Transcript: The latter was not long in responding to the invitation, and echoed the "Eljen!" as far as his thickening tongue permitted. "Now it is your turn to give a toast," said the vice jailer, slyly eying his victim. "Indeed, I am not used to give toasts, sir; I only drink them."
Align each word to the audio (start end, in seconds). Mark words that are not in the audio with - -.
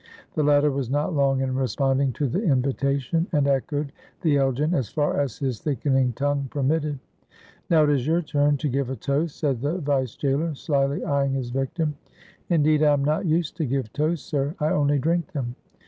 The 0.33 0.41
latter 0.41 0.71
was 0.71 0.89
not 0.89 1.13
long 1.13 1.41
in 1.41 1.53
responding 1.55 2.11
to 2.13 2.27
the 2.27 2.41
invitation, 2.41 3.27
and 3.33 3.47
echoed 3.47 3.91
the 4.21 4.37
"Eljen!" 4.37 4.73
as 4.73 4.89
far 4.89 5.15
as 5.19 5.37
his 5.37 5.59
thickening 5.59 6.13
tongue 6.13 6.47
permitted. 6.49 6.97
"Now 7.69 7.83
it 7.83 7.91
is 7.91 8.07
your 8.07 8.23
turn 8.23 8.57
to 8.57 8.67
give 8.67 8.89
a 8.89 8.95
toast," 8.95 9.37
said 9.37 9.61
the 9.61 9.77
vice 9.77 10.15
jailer, 10.15 10.55
slyly 10.55 11.03
eying 11.03 11.33
his 11.33 11.51
victim. 11.51 11.93
"Indeed, 12.49 12.81
I 12.81 12.93
am 12.93 13.05
not 13.05 13.27
used 13.27 13.55
to 13.57 13.65
give 13.65 13.93
toasts, 13.93 14.27
sir; 14.27 14.55
I 14.59 14.69
only 14.69 14.97
drink 14.97 15.33
them." 15.33 15.53